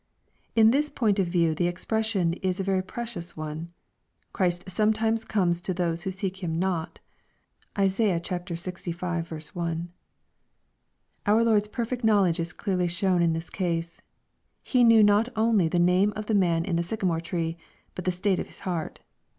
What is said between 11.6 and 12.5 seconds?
perfect knowledge